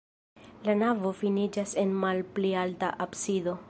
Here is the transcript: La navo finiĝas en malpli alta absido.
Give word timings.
La 0.69 0.75
navo 0.79 1.11
finiĝas 1.19 1.77
en 1.85 1.95
malpli 2.07 2.57
alta 2.67 2.95
absido. 3.09 3.59